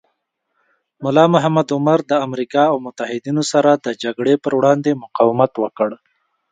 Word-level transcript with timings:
ملا 1.03 1.25
محمد 1.35 1.67
عمر 1.77 1.99
د 2.09 2.13
امریکا 2.27 2.63
او 2.71 2.77
متحدینو 2.85 3.43
سره 3.51 3.71
د 3.73 3.87
جګړې 4.03 4.33
پر 4.43 4.51
وړاندې 4.57 4.99
مقاومت 5.03 5.51
وکړ. 5.63 5.89